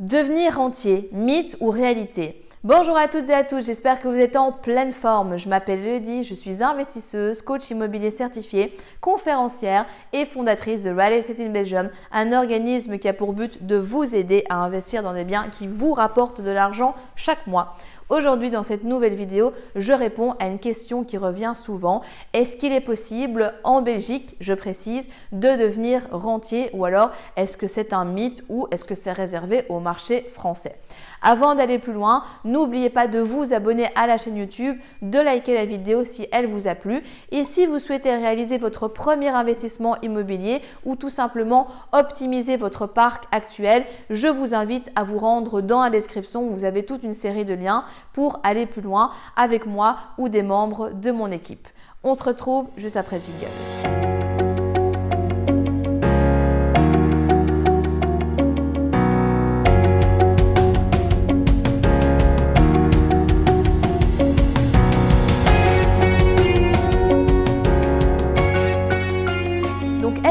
Devenir 0.00 0.56
rentier, 0.56 1.08
mythe 1.12 1.56
ou 1.60 1.70
réalité 1.70 2.44
Bonjour 2.64 2.96
à 2.96 3.06
toutes 3.06 3.28
et 3.28 3.34
à 3.34 3.44
tous, 3.44 3.64
j'espère 3.64 4.00
que 4.00 4.08
vous 4.08 4.18
êtes 4.18 4.34
en 4.34 4.50
pleine 4.50 4.92
forme. 4.92 5.36
Je 5.36 5.48
m'appelle 5.48 5.86
Elodie, 5.86 6.24
je 6.24 6.34
suis 6.34 6.64
investisseuse, 6.64 7.42
coach 7.42 7.70
immobilier 7.70 8.10
certifié, 8.10 8.76
conférencière 9.00 9.86
et 10.12 10.24
fondatrice 10.24 10.82
de 10.82 10.90
Real 10.90 11.12
Estate 11.12 11.38
in 11.38 11.50
Belgium, 11.50 11.90
un 12.10 12.32
organisme 12.32 12.98
qui 12.98 13.06
a 13.06 13.12
pour 13.12 13.34
but 13.34 13.64
de 13.64 13.76
vous 13.76 14.16
aider 14.16 14.42
à 14.48 14.56
investir 14.56 15.04
dans 15.04 15.14
des 15.14 15.24
biens 15.24 15.46
qui 15.48 15.68
vous 15.68 15.92
rapportent 15.92 16.40
de 16.40 16.50
l'argent 16.50 16.96
chaque 17.14 17.46
mois. 17.46 17.76
Aujourd'hui, 18.10 18.50
dans 18.50 18.62
cette 18.62 18.84
nouvelle 18.84 19.14
vidéo, 19.14 19.52
je 19.76 19.92
réponds 19.92 20.34
à 20.38 20.48
une 20.48 20.58
question 20.58 21.04
qui 21.04 21.16
revient 21.16 21.54
souvent. 21.54 22.02
Est-ce 22.34 22.56
qu'il 22.56 22.72
est 22.72 22.80
possible 22.80 23.54
en 23.64 23.80
Belgique, 23.80 24.36
je 24.40 24.52
précise, 24.52 25.08
de 25.32 25.56
devenir 25.56 26.02
rentier 26.10 26.68
ou 26.74 26.84
alors 26.84 27.10
est-ce 27.36 27.56
que 27.56 27.66
c'est 27.66 27.92
un 27.92 28.04
mythe 28.04 28.44
ou 28.48 28.68
est-ce 28.70 28.84
que 28.84 28.94
c'est 28.94 29.12
réservé 29.12 29.64
au 29.70 29.80
marché 29.80 30.26
français? 30.30 30.78
Avant 31.22 31.54
d'aller 31.54 31.78
plus 31.78 31.94
loin, 31.94 32.22
n'oubliez 32.44 32.90
pas 32.90 33.08
de 33.08 33.18
vous 33.18 33.54
abonner 33.54 33.88
à 33.94 34.06
la 34.06 34.18
chaîne 34.18 34.36
YouTube, 34.36 34.76
de 35.00 35.18
liker 35.18 35.54
la 35.54 35.64
vidéo 35.64 36.04
si 36.04 36.28
elle 36.30 36.46
vous 36.46 36.68
a 36.68 36.74
plu. 36.74 37.02
Et 37.30 37.44
si 37.44 37.64
vous 37.64 37.78
souhaitez 37.78 38.14
réaliser 38.14 38.58
votre 38.58 38.88
premier 38.88 39.28
investissement 39.28 39.96
immobilier 40.02 40.60
ou 40.84 40.96
tout 40.96 41.08
simplement 41.08 41.66
optimiser 41.92 42.58
votre 42.58 42.86
parc 42.86 43.24
actuel, 43.32 43.86
je 44.10 44.28
vous 44.28 44.52
invite 44.54 44.92
à 44.96 45.04
vous 45.04 45.16
rendre 45.16 45.62
dans 45.62 45.82
la 45.82 45.88
description. 45.88 46.44
Où 46.44 46.50
vous 46.50 46.66
avez 46.66 46.84
toute 46.84 47.02
une 47.02 47.14
série 47.14 47.46
de 47.46 47.54
liens 47.54 47.84
pour 48.12 48.40
aller 48.42 48.66
plus 48.66 48.82
loin 48.82 49.10
avec 49.36 49.66
moi 49.66 49.96
ou 50.18 50.28
des 50.28 50.42
membres 50.42 50.90
de 50.90 51.10
mon 51.10 51.30
équipe. 51.30 51.68
On 52.02 52.14
se 52.14 52.22
retrouve 52.22 52.68
juste 52.76 52.96
après 52.96 53.18
le 53.18 53.22
jingle. 53.22 54.13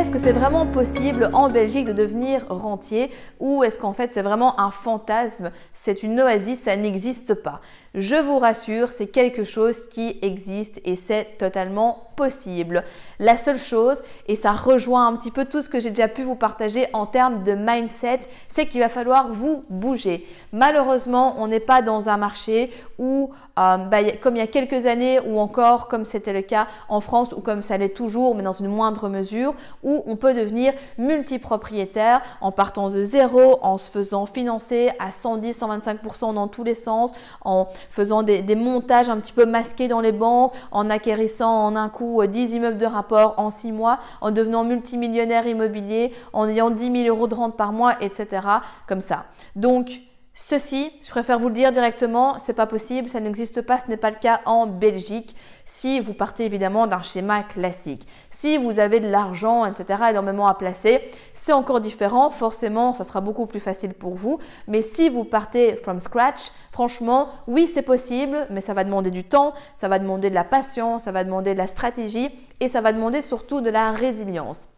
Est-ce 0.04 0.12
que 0.12 0.20
c'est 0.20 0.34
vraiment 0.34 0.66
possible 0.66 1.30
en 1.32 1.48
Belgique 1.48 1.86
de 1.86 1.94
devenir 1.94 2.46
rentier 2.50 3.10
ou 3.40 3.64
est-ce 3.64 3.80
qu'en 3.80 3.94
fait 3.94 4.12
c'est 4.12 4.22
vraiment 4.22 4.60
un 4.60 4.70
fantasme, 4.70 5.50
c'est 5.72 6.04
une 6.04 6.20
oasis, 6.20 6.64
ça 6.64 6.76
n'existe 6.76 7.36
pas? 7.36 7.62
Je 7.96 8.16
vous 8.16 8.38
rassure, 8.38 8.92
c'est 8.92 9.08
quelque 9.08 9.46
chose 9.46 9.88
qui 9.88 10.20
existe 10.22 10.82
et 10.84 10.98
c'est 10.98 11.38
totalement 11.38 12.10
possible. 12.16 12.84
La 13.20 13.38
seule 13.38 13.58
chose, 13.58 14.04
et 14.28 14.36
ça 14.36 14.52
rejoint 14.52 15.08
un 15.08 15.16
petit 15.16 15.32
peu 15.32 15.46
tout 15.46 15.62
ce 15.62 15.70
que 15.70 15.80
j'ai 15.80 15.90
déjà 15.90 16.08
pu 16.08 16.24
vous 16.24 16.36
partager 16.36 16.88
en 16.94 17.06
termes 17.06 17.44
de 17.44 17.54
mindset, 17.54 18.22
c'est 18.48 18.66
qu'il 18.66 18.82
va 18.82 18.90
falloir 18.90 19.30
vous 19.32 19.64
bouger. 19.70 20.26
Malheureusement, 20.52 21.36
on 21.38 21.48
n'est 21.48 21.60
pas 21.60 21.82
dans 21.82 22.10
un 22.10 22.18
marché 22.18 22.72
où, 22.98 23.32
euh, 23.60 23.78
bah, 23.78 23.98
comme 24.22 24.36
il 24.36 24.40
y 24.40 24.44
a 24.44 24.48
quelques 24.48 24.86
années, 24.86 25.20
ou 25.20 25.40
encore 25.40 25.88
comme 25.88 26.06
c'était 26.06 26.34
le 26.34 26.42
cas 26.42 26.68
en 26.90 27.00
France, 27.00 27.34
ou 27.34 27.42
comme 27.42 27.62
ça 27.62 27.78
l'est 27.78 27.90
toujours, 27.90 28.36
mais 28.36 28.44
dans 28.44 28.52
une 28.52 28.68
moindre 28.68 29.10
mesure, 29.10 29.54
où 29.84 29.93
on 30.06 30.16
peut 30.16 30.34
devenir 30.34 30.74
multipropriétaire 30.98 32.22
en 32.42 32.52
partant 32.52 32.90
de 32.90 33.02
zéro, 33.02 33.60
en 33.62 33.78
se 33.78 33.92
faisant 33.92 34.26
financer 34.26 34.92
à 35.00 35.12
110, 35.12 35.60
125% 35.60 36.34
dans 36.34 36.48
tous 36.48 36.64
les 36.64 36.74
sens, 36.74 37.12
en 37.44 37.68
faisant 37.90 38.24
des, 38.24 38.56
montages 38.56 39.10
un 39.10 39.18
petit 39.18 39.34
peu 39.34 39.46
masqués 39.46 39.88
dans 39.88 40.02
les 40.02 40.12
banques, 40.12 40.54
en 40.72 40.90
acquérissant 40.90 41.66
en 41.66 41.76
un 41.76 41.90
coup 41.90 42.26
10 42.26 42.54
immeubles 42.54 42.78
de 42.78 42.86
rapport 42.86 43.36
en 43.38 43.50
6 43.50 43.72
mois, 43.72 44.00
en 44.22 44.32
devenant 44.32 44.64
multimillionnaire 44.64 45.48
immobilier, 45.48 46.14
en 46.34 46.48
ayant 46.48 46.70
10 46.70 47.04
000 47.04 47.16
euros 47.16 47.28
de 47.28 47.36
rente 47.36 47.58
par 47.58 47.74
mois, 47.74 47.96
etc. 48.02 48.48
Comme 48.88 49.02
ça. 49.02 49.26
Donc, 49.56 50.02
Ceci, 50.36 50.92
je 51.04 51.12
préfère 51.12 51.38
vous 51.38 51.50
le 51.50 51.54
dire 51.54 51.72
directement, 51.72 52.38
c'est 52.44 52.56
pas 52.56 52.66
possible, 52.66 53.08
ça 53.08 53.20
n'existe 53.20 53.62
pas, 53.62 53.78
ce 53.78 53.88
n'est 53.88 53.98
pas 53.98 54.10
le 54.10 54.16
cas 54.16 54.42
en 54.46 54.66
Belgique. 54.66 55.36
Si 55.64 56.00
vous 56.00 56.16
partez 56.16 56.44
évidemment 56.44 56.88
d'un 56.88 57.04
schéma 57.04 57.44
classique, 57.44 58.08
si 58.32 58.58
vous 58.58 58.80
avez 58.80 59.00
de 59.00 59.08
l'argent, 59.08 59.64
etc., 59.64 60.06
énormément 60.10 60.48
à 60.48 60.56
placer, 60.56 61.08
c'est 61.36 61.54
encore 61.54 61.82
différent. 61.82 62.32
Forcément, 62.32 62.94
ça 62.94 63.04
sera 63.04 63.22
beaucoup 63.22 63.46
plus 63.46 63.60
facile 63.60 63.94
pour 63.94 64.16
vous. 64.16 64.40
Mais 64.68 64.82
si 64.82 65.08
vous 65.08 65.24
partez 65.24 65.76
from 65.76 66.00
scratch, 66.00 66.50
franchement, 66.72 67.30
oui, 67.46 67.68
c'est 67.68 67.84
possible, 67.84 68.48
mais 68.50 68.62
ça 68.62 68.74
va 68.74 68.84
demander 68.84 69.12
du 69.12 69.24
temps, 69.24 69.54
ça 69.76 69.88
va 69.88 70.00
demander 70.00 70.32
de 70.32 70.36
la 70.36 70.44
patience, 70.44 71.04
ça 71.04 71.12
va 71.12 71.24
demander 71.24 71.54
de 71.54 71.60
la 71.60 71.68
stratégie 71.68 72.32
et 72.60 72.68
ça 72.68 72.82
va 72.82 72.92
demander 72.92 73.22
surtout 73.22 73.62
de 73.62 73.70
la 73.70 73.92
résilience. 73.92 74.73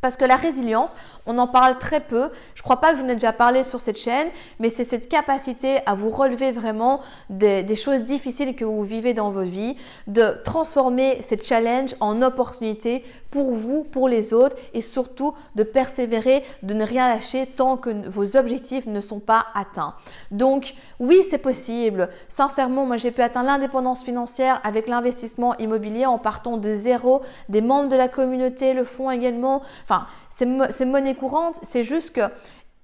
Parce 0.00 0.16
que 0.16 0.24
la 0.24 0.36
résilience, 0.36 0.92
on 1.26 1.38
en 1.38 1.46
parle 1.46 1.78
très 1.78 2.00
peu. 2.00 2.30
Je 2.54 2.60
ne 2.60 2.64
crois 2.64 2.80
pas 2.80 2.92
que 2.92 2.98
je 2.98 3.02
vous 3.02 3.08
ai 3.08 3.14
déjà 3.14 3.32
parlé 3.32 3.64
sur 3.64 3.80
cette 3.80 3.98
chaîne, 3.98 4.28
mais 4.60 4.68
c'est 4.68 4.84
cette 4.84 5.08
capacité 5.08 5.78
à 5.86 5.94
vous 5.94 6.10
relever 6.10 6.52
vraiment 6.52 7.00
des, 7.30 7.62
des, 7.62 7.76
choses 7.76 8.02
difficiles 8.02 8.54
que 8.54 8.64
vous 8.64 8.82
vivez 8.82 9.14
dans 9.14 9.30
vos 9.30 9.42
vies, 9.42 9.76
de 10.06 10.40
transformer 10.44 11.18
ces 11.22 11.38
challenges 11.38 11.94
en 12.00 12.22
opportunités 12.22 13.04
pour 13.30 13.52
vous, 13.52 13.84
pour 13.84 14.08
les 14.08 14.32
autres 14.32 14.56
et 14.72 14.80
surtout 14.80 15.34
de 15.54 15.62
persévérer, 15.62 16.42
de 16.62 16.74
ne 16.74 16.84
rien 16.84 17.08
lâcher 17.08 17.46
tant 17.46 17.76
que 17.76 17.90
vos 18.08 18.36
objectifs 18.36 18.86
ne 18.86 19.00
sont 19.00 19.20
pas 19.20 19.46
atteints. 19.54 19.94
Donc 20.30 20.74
oui, 20.98 21.22
c'est 21.28 21.38
possible. 21.38 22.08
Sincèrement, 22.28 22.86
moi 22.86 22.96
j'ai 22.96 23.10
pu 23.10 23.22
atteindre 23.22 23.46
l'indépendance 23.46 24.02
financière 24.04 24.60
avec 24.64 24.88
l'investissement 24.88 25.56
immobilier 25.58 26.06
en 26.06 26.18
partant 26.18 26.56
de 26.56 26.72
zéro. 26.72 27.22
Des 27.48 27.60
membres 27.60 27.88
de 27.88 27.96
la 27.96 28.08
communauté 28.08 28.72
le 28.74 28.84
font 28.84 29.10
également. 29.10 29.62
Enfin, 29.88 30.06
c'est 30.30 30.84
monnaie 30.84 31.14
courante. 31.14 31.54
C'est 31.62 31.82
juste 31.82 32.14
que 32.14 32.30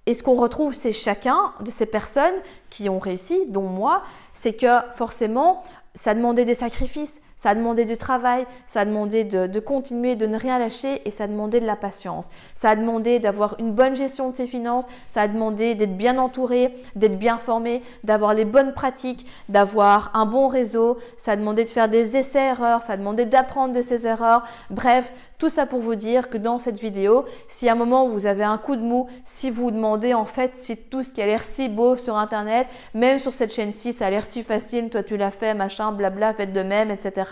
et 0.06 0.14
ce 0.14 0.22
qu'on 0.22 0.34
retrouve, 0.34 0.74
c'est 0.74 0.92
chacun 0.92 1.52
de 1.60 1.70
ces 1.70 1.86
personnes 1.86 2.34
qui 2.68 2.88
ont 2.88 2.98
réussi, 2.98 3.46
dont 3.48 3.68
moi, 3.68 4.02
c'est 4.34 4.52
que 4.52 4.80
forcément, 4.94 5.62
ça 5.94 6.14
demandait 6.14 6.44
des 6.44 6.54
sacrifices, 6.54 7.22
ça 7.36 7.50
a 7.50 7.54
demandé 7.54 7.84
du 7.84 7.96
travail, 7.96 8.46
ça 8.66 8.80
a 8.80 8.84
demandé 8.84 9.24
de, 9.24 9.60
continuer, 9.60 10.16
de 10.16 10.26
ne 10.26 10.38
rien 10.38 10.58
lâcher 10.58 11.02
et 11.04 11.10
ça 11.10 11.24
a 11.24 11.26
demandé 11.26 11.60
de 11.60 11.66
la 11.66 11.76
patience. 11.76 12.28
Ça 12.54 12.70
a 12.70 12.76
demandé 12.76 13.18
d'avoir 13.18 13.56
une 13.58 13.72
bonne 13.72 13.96
gestion 13.96 14.30
de 14.30 14.36
ses 14.36 14.46
finances, 14.46 14.84
ça 15.08 15.22
a 15.22 15.28
demandé 15.28 15.74
d'être 15.74 15.96
bien 15.96 16.18
entouré, 16.18 16.74
d'être 16.94 17.18
bien 17.18 17.36
formé, 17.36 17.82
d'avoir 18.04 18.34
les 18.34 18.44
bonnes 18.44 18.72
pratiques, 18.72 19.26
d'avoir 19.48 20.10
un 20.14 20.26
bon 20.26 20.46
réseau, 20.46 20.98
ça 21.16 21.32
a 21.32 21.36
demandé 21.36 21.64
de 21.64 21.70
faire 21.70 21.88
des 21.88 22.16
essais-erreurs, 22.16 22.82
ça 22.82 22.94
a 22.94 22.96
demandé 22.96 23.24
d'apprendre 23.24 23.74
de 23.74 23.82
ses 23.82 24.06
erreurs. 24.06 24.44
Bref, 24.70 25.12
tout 25.38 25.48
ça 25.48 25.66
pour 25.66 25.80
vous 25.80 25.94
dire 25.94 26.30
que 26.30 26.38
dans 26.38 26.58
cette 26.58 26.78
vidéo, 26.78 27.24
si 27.48 27.68
à 27.68 27.72
un 27.72 27.76
moment 27.76 28.08
vous 28.08 28.26
avez 28.26 28.44
un 28.44 28.58
coup 28.58 28.76
de 28.76 28.82
mou, 28.82 29.08
si 29.24 29.50
vous 29.50 29.64
vous 29.64 29.70
demandez 29.70 30.14
en 30.14 30.24
fait 30.24 30.52
si 30.56 30.76
tout 30.76 31.02
ce 31.02 31.10
qui 31.10 31.22
a 31.22 31.26
l'air 31.26 31.42
si 31.42 31.68
beau 31.68 31.96
sur 31.96 32.16
Internet, 32.16 32.66
même 32.92 33.18
sur 33.18 33.34
cette 33.34 33.52
chaîne-ci, 33.52 33.92
ça 33.92 34.06
a 34.06 34.10
l'air 34.10 34.24
si 34.24 34.42
facile, 34.42 34.90
toi 34.90 35.02
tu 35.02 35.16
l'as 35.16 35.30
fait, 35.30 35.54
machin, 35.54 35.92
blabla, 35.92 36.34
faites 36.34 36.52
de 36.52 36.62
même, 36.62 36.90
etc. 36.90 37.23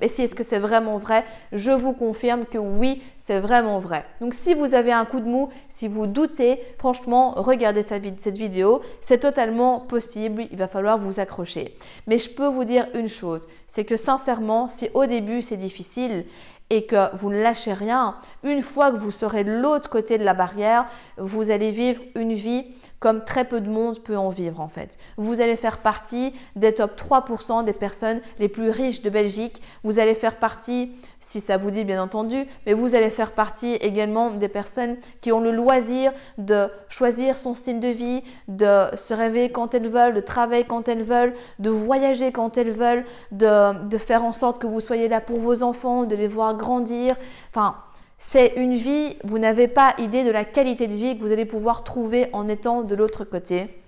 Mais 0.00 0.08
si 0.08 0.22
est-ce 0.22 0.34
que 0.34 0.44
c'est 0.44 0.58
vraiment 0.58 0.98
vrai? 0.98 1.24
Je 1.52 1.70
vous 1.70 1.92
confirme 1.92 2.44
que 2.44 2.58
oui, 2.58 3.02
c'est 3.20 3.40
vraiment 3.40 3.78
vrai. 3.78 4.04
Donc 4.20 4.34
si 4.34 4.54
vous 4.54 4.74
avez 4.74 4.92
un 4.92 5.04
coup 5.04 5.20
de 5.20 5.26
mou, 5.26 5.48
si 5.68 5.88
vous 5.88 6.06
doutez, 6.06 6.60
franchement, 6.78 7.34
regardez 7.36 7.82
cette 7.82 8.38
vidéo. 8.38 8.80
C'est 9.00 9.18
totalement 9.18 9.80
possible. 9.80 10.46
Il 10.50 10.56
va 10.56 10.68
falloir 10.68 10.98
vous 10.98 11.20
accrocher. 11.20 11.74
Mais 12.06 12.18
je 12.18 12.30
peux 12.30 12.46
vous 12.46 12.64
dire 12.64 12.86
une 12.94 13.08
chose, 13.08 13.40
c'est 13.66 13.84
que 13.84 13.96
sincèrement, 13.96 14.68
si 14.68 14.88
au 14.94 15.06
début 15.06 15.42
c'est 15.42 15.56
difficile, 15.56 16.24
et 16.70 16.86
que 16.86 17.14
vous 17.16 17.30
ne 17.30 17.40
lâchez 17.40 17.72
rien, 17.72 18.14
une 18.44 18.62
fois 18.62 18.92
que 18.92 18.96
vous 18.96 19.10
serez 19.10 19.44
de 19.44 19.52
l'autre 19.52 19.90
côté 19.90 20.18
de 20.18 20.24
la 20.24 20.34
barrière, 20.34 20.86
vous 21.18 21.50
allez 21.50 21.70
vivre 21.70 22.00
une 22.14 22.32
vie 22.32 22.64
comme 23.00 23.24
très 23.24 23.46
peu 23.46 23.60
de 23.60 23.68
monde 23.68 23.98
peut 23.98 24.16
en 24.16 24.28
vivre 24.28 24.60
en 24.60 24.68
fait. 24.68 24.98
Vous 25.16 25.40
allez 25.40 25.56
faire 25.56 25.78
partie 25.78 26.34
des 26.54 26.74
top 26.74 27.00
3% 27.00 27.64
des 27.64 27.72
personnes 27.72 28.20
les 28.38 28.48
plus 28.48 28.70
riches 28.70 29.02
de 29.02 29.10
Belgique. 29.10 29.62
Vous 29.84 29.98
allez 29.98 30.14
faire 30.14 30.36
partie, 30.36 30.92
si 31.18 31.40
ça 31.40 31.56
vous 31.56 31.70
dit 31.70 31.84
bien 31.84 32.00
entendu, 32.02 32.46
mais 32.66 32.74
vous 32.74 32.94
allez 32.94 33.10
faire 33.10 33.32
partie 33.32 33.74
également 33.76 34.30
des 34.30 34.48
personnes 34.48 34.96
qui 35.22 35.32
ont 35.32 35.40
le 35.40 35.50
loisir 35.50 36.12
de 36.36 36.68
choisir 36.88 37.36
son 37.36 37.54
style 37.54 37.80
de 37.80 37.88
vie, 37.88 38.22
de 38.48 38.84
se 38.94 39.14
réveiller 39.14 39.50
quand 39.50 39.74
elles 39.74 39.88
veulent, 39.88 40.14
de 40.14 40.20
travailler 40.20 40.64
quand 40.64 40.86
elles 40.86 41.02
veulent, 41.02 41.34
de 41.58 41.70
voyager 41.70 42.32
quand 42.32 42.58
elles 42.58 42.70
veulent, 42.70 43.04
de, 43.32 43.88
de 43.88 43.98
faire 43.98 44.24
en 44.24 44.32
sorte 44.32 44.60
que 44.60 44.66
vous 44.66 44.80
soyez 44.80 45.08
là 45.08 45.22
pour 45.22 45.38
vos 45.38 45.62
enfants, 45.62 46.04
de 46.04 46.14
les 46.14 46.28
voir 46.28 46.54
grandir. 46.60 47.16
Enfin, 47.50 47.76
c'est 48.18 48.52
une 48.56 48.74
vie, 48.74 49.16
vous 49.24 49.38
n'avez 49.38 49.66
pas 49.66 49.94
idée 49.98 50.24
de 50.24 50.30
la 50.30 50.44
qualité 50.44 50.86
de 50.86 50.92
vie 50.92 51.16
que 51.16 51.22
vous 51.22 51.32
allez 51.32 51.46
pouvoir 51.46 51.84
trouver 51.84 52.28
en 52.32 52.48
étant 52.48 52.82
de 52.82 52.94
l'autre 52.94 53.24
côté. 53.24 53.82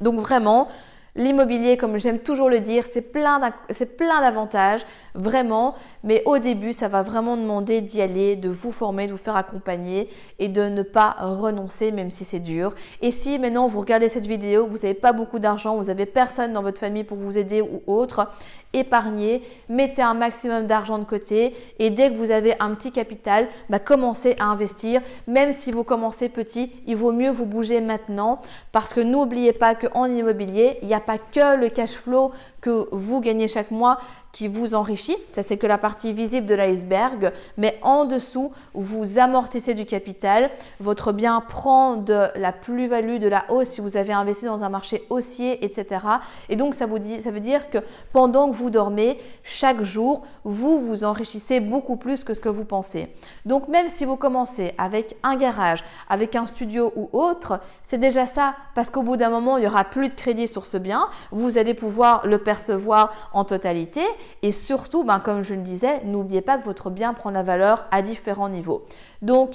Donc 0.00 0.20
vraiment, 0.20 0.68
L'immobilier, 1.16 1.76
comme 1.76 1.98
j'aime 1.98 2.20
toujours 2.20 2.48
le 2.48 2.60
dire, 2.60 2.84
c'est 2.86 3.02
plein 3.02 3.40
d'avantages, 3.40 4.82
vraiment. 5.14 5.74
Mais 6.04 6.22
au 6.24 6.38
début, 6.38 6.72
ça 6.72 6.86
va 6.86 7.02
vraiment 7.02 7.36
demander 7.36 7.80
d'y 7.80 8.00
aller, 8.00 8.36
de 8.36 8.48
vous 8.48 8.70
former, 8.70 9.08
de 9.08 9.12
vous 9.12 9.18
faire 9.18 9.34
accompagner 9.34 10.08
et 10.38 10.46
de 10.46 10.68
ne 10.68 10.82
pas 10.82 11.16
renoncer, 11.18 11.90
même 11.90 12.12
si 12.12 12.24
c'est 12.24 12.38
dur. 12.38 12.76
Et 13.02 13.10
si 13.10 13.40
maintenant 13.40 13.66
vous 13.66 13.80
regardez 13.80 14.08
cette 14.08 14.26
vidéo, 14.26 14.68
vous 14.68 14.76
n'avez 14.76 14.94
pas 14.94 15.12
beaucoup 15.12 15.40
d'argent, 15.40 15.76
vous 15.76 15.86
n'avez 15.86 16.06
personne 16.06 16.52
dans 16.52 16.62
votre 16.62 16.78
famille 16.78 17.02
pour 17.02 17.18
vous 17.18 17.38
aider 17.38 17.60
ou 17.60 17.82
autre, 17.88 18.28
épargnez, 18.72 19.42
mettez 19.68 20.02
un 20.02 20.14
maximum 20.14 20.66
d'argent 20.66 20.98
de 20.98 21.04
côté 21.04 21.54
et 21.80 21.90
dès 21.90 22.10
que 22.10 22.16
vous 22.16 22.30
avez 22.30 22.54
un 22.60 22.74
petit 22.74 22.92
capital, 22.92 23.48
bah, 23.68 23.80
commencez 23.80 24.36
à 24.38 24.44
investir. 24.44 25.02
Même 25.26 25.50
si 25.50 25.72
vous 25.72 25.82
commencez 25.82 26.28
petit, 26.28 26.70
il 26.86 26.94
vaut 26.94 27.12
mieux 27.12 27.30
vous 27.30 27.46
bouger 27.46 27.80
maintenant 27.80 28.40
parce 28.70 28.94
que 28.94 29.00
n'oubliez 29.00 29.52
pas 29.52 29.74
qu'en 29.74 30.06
immobilier, 30.06 30.78
il 30.82 30.88
n'y 30.88 30.94
a 30.94 30.99
pas 31.00 31.18
que 31.18 31.56
le 31.56 31.68
cash 31.68 31.92
flow 31.92 32.32
que 32.60 32.88
vous 32.92 33.20
gagnez 33.20 33.48
chaque 33.48 33.70
mois 33.70 33.98
qui 34.32 34.48
vous 34.48 34.74
enrichit. 34.74 35.16
Ça, 35.32 35.42
c'est 35.42 35.56
que 35.56 35.66
la 35.66 35.78
partie 35.78 36.12
visible 36.12 36.46
de 36.46 36.54
l'iceberg. 36.54 37.32
Mais 37.56 37.78
en 37.82 38.04
dessous, 38.04 38.52
vous 38.74 39.18
amortissez 39.18 39.74
du 39.74 39.84
capital. 39.84 40.50
Votre 40.78 41.12
bien 41.12 41.40
prend 41.40 41.96
de 41.96 42.28
la 42.36 42.52
plus-value, 42.52 43.18
de 43.18 43.28
la 43.28 43.44
hausse 43.48 43.70
si 43.70 43.80
vous 43.80 43.96
avez 43.96 44.12
investi 44.12 44.44
dans 44.44 44.62
un 44.62 44.68
marché 44.68 45.04
haussier, 45.10 45.64
etc. 45.64 46.06
Et 46.48 46.56
donc, 46.56 46.74
ça, 46.74 46.86
vous 46.86 46.98
dit, 46.98 47.20
ça 47.22 47.30
veut 47.30 47.40
dire 47.40 47.70
que 47.70 47.78
pendant 48.12 48.48
que 48.48 48.54
vous 48.54 48.70
dormez, 48.70 49.18
chaque 49.42 49.82
jour, 49.82 50.22
vous 50.44 50.80
vous 50.80 51.04
enrichissez 51.04 51.60
beaucoup 51.60 51.96
plus 51.96 52.22
que 52.22 52.34
ce 52.34 52.40
que 52.40 52.48
vous 52.48 52.64
pensez. 52.64 53.08
Donc, 53.46 53.68
même 53.68 53.88
si 53.88 54.04
vous 54.04 54.16
commencez 54.16 54.72
avec 54.78 55.16
un 55.22 55.36
garage, 55.36 55.84
avec 56.08 56.36
un 56.36 56.46
studio 56.46 56.92
ou 56.94 57.08
autre, 57.12 57.60
c'est 57.82 57.98
déjà 57.98 58.26
ça 58.26 58.54
parce 58.74 58.90
qu'au 58.90 59.02
bout 59.02 59.16
d'un 59.16 59.30
moment, 59.30 59.56
il 59.56 59.62
n'y 59.62 59.66
aura 59.66 59.84
plus 59.84 60.08
de 60.08 60.14
crédit 60.14 60.46
sur 60.46 60.66
ce 60.66 60.76
bien. 60.76 60.89
Vous 61.30 61.58
allez 61.58 61.74
pouvoir 61.74 62.26
le 62.26 62.38
percevoir 62.38 63.12
en 63.32 63.44
totalité 63.44 64.02
et 64.42 64.52
surtout, 64.52 65.04
ben, 65.04 65.20
comme 65.20 65.42
je 65.42 65.54
le 65.54 65.62
disais, 65.62 66.02
n'oubliez 66.04 66.40
pas 66.40 66.58
que 66.58 66.64
votre 66.64 66.90
bien 66.90 67.14
prend 67.14 67.30
la 67.30 67.42
valeur 67.42 67.86
à 67.90 68.02
différents 68.02 68.48
niveaux. 68.48 68.84
Donc, 69.22 69.52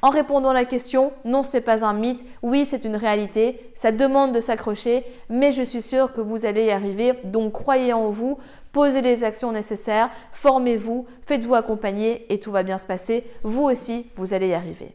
en 0.00 0.10
répondant 0.10 0.50
à 0.50 0.54
la 0.54 0.64
question, 0.64 1.12
non, 1.24 1.42
ce 1.42 1.52
n'est 1.52 1.60
pas 1.60 1.84
un 1.84 1.92
mythe, 1.92 2.24
oui, 2.42 2.66
c'est 2.68 2.84
une 2.84 2.94
réalité, 2.94 3.72
ça 3.74 3.90
demande 3.90 4.32
de 4.32 4.40
s'accrocher, 4.40 5.04
mais 5.28 5.50
je 5.50 5.62
suis 5.62 5.82
sûre 5.82 6.12
que 6.12 6.20
vous 6.20 6.44
allez 6.46 6.66
y 6.66 6.70
arriver. 6.70 7.14
Donc, 7.24 7.52
croyez 7.52 7.92
en 7.92 8.08
vous, 8.10 8.38
posez 8.72 9.02
les 9.02 9.24
actions 9.24 9.50
nécessaires, 9.50 10.10
formez-vous, 10.30 11.06
faites-vous 11.22 11.54
accompagner 11.54 12.32
et 12.32 12.38
tout 12.38 12.52
va 12.52 12.62
bien 12.62 12.78
se 12.78 12.86
passer. 12.86 13.24
Vous 13.42 13.64
aussi, 13.64 14.06
vous 14.16 14.34
allez 14.34 14.48
y 14.48 14.54
arriver. 14.54 14.94